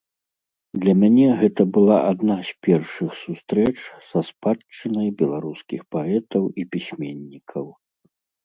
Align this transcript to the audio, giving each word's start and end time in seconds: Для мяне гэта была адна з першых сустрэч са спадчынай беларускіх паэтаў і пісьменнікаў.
Для 0.83 0.93
мяне 1.01 1.25
гэта 1.41 1.61
была 1.75 1.97
адна 2.13 2.37
з 2.49 2.55
першых 2.67 3.11
сустрэч 3.25 3.75
са 4.09 4.19
спадчынай 4.31 5.09
беларускіх 5.23 5.81
паэтаў 5.97 6.43
і 6.63 6.69
пісьменнікаў. 6.73 7.65